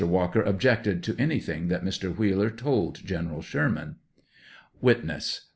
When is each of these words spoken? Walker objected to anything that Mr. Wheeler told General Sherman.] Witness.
Walker 0.07 0.41
objected 0.41 1.03
to 1.03 1.15
anything 1.19 1.67
that 1.67 1.83
Mr. 1.85 2.11
Wheeler 2.17 2.49
told 2.49 3.05
General 3.05 3.43
Sherman.] 3.43 3.97
Witness. 4.81 5.41